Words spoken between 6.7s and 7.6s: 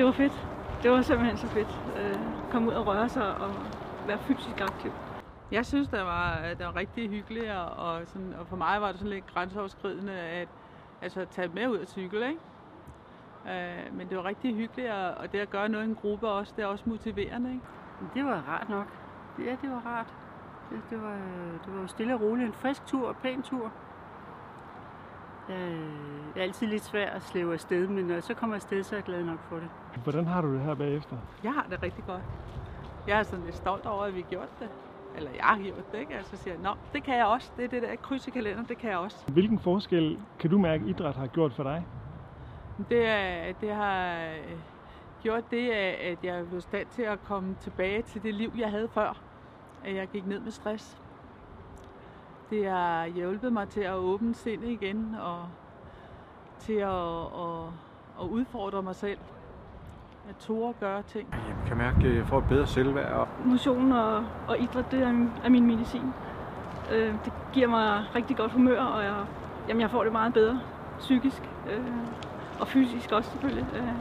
rigtig hyggeligt,